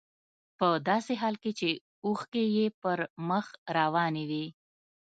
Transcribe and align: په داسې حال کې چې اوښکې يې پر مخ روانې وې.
په 0.57 0.67
داسې 0.89 1.13
حال 1.21 1.35
کې 1.43 1.51
چې 1.59 1.69
اوښکې 2.05 2.43
يې 2.55 2.65
پر 2.81 2.99
مخ 3.29 3.45
روانې 3.77 4.23
وې. 4.29 4.45